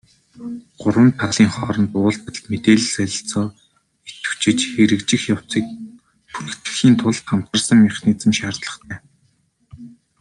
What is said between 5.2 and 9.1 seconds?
явцыг түргэтгэхийн тулд хамтарсан механизм шаардлагатай.